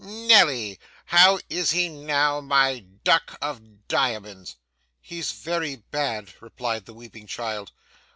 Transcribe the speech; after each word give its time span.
Nelly! 0.03 0.79
How 1.05 1.39
is 1.47 1.69
he 1.69 1.87
now, 1.87 2.41
my 2.41 2.79
duck 3.03 3.37
of 3.39 3.87
diamonds?' 3.87 4.55
'He's 4.99 5.31
very 5.31 5.75
bad,' 5.75 6.33
replied 6.41 6.87
the 6.87 6.93
weeping 6.95 7.27
child. 7.27 7.71